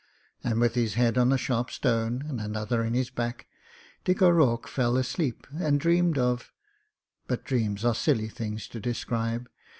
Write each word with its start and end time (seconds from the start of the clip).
And 0.43 0.59
with 0.59 0.73
his 0.73 0.95
head 0.95 1.15
on 1.15 1.31
a 1.31 1.37
sharp 1.37 1.69
stone 1.69 2.23
and 2.27 2.41
another 2.41 2.83
in 2.83 2.95
his 2.95 3.11
back 3.11 3.45
Dick 4.03 4.19
O'Rourke 4.23 4.67
fell 4.67 4.97
asleep 4.97 5.45
and 5.53 5.79
dreamed 5.79 6.17
of— 6.17 6.51
^but 7.29 7.43
dreams 7.43 7.85
are 7.85 7.93
silly 7.93 8.27
things 8.27 8.67
to 8.69 8.79
describe. 8.79 9.47